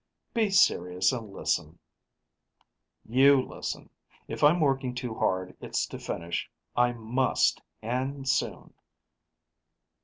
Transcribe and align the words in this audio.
"Be 0.33 0.49
serious 0.49 1.11
and 1.11 1.31
listen" 1.31 1.77
"You 3.19 3.39
listen: 3.39 3.91
if 4.27 4.43
I'm 4.43 4.59
working 4.59 4.95
too 4.95 5.13
hard, 5.13 5.55
it's 5.61 5.85
to 5.89 5.99
finish. 5.99 6.49
I 6.75 6.91
must, 6.93 7.61
and 7.83 8.27
soon." 8.27 8.73